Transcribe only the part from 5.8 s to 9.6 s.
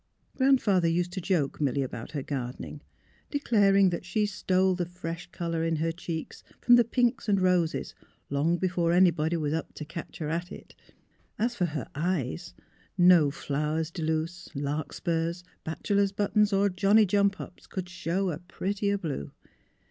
cheeks from the pinks and roses, long before anybody was